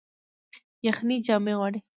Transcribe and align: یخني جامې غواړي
یخني 0.87 1.15
جامې 1.25 1.53
غواړي 1.59 1.79